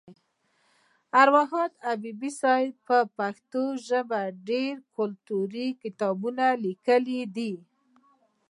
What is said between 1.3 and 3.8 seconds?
ښاد حبیبي صاحب په پښتو